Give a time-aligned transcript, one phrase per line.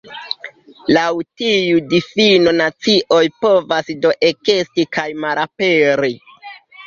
[0.95, 1.03] Laŭ
[1.41, 6.11] tiu difino nacioj povas do ekesti kaj malaperi.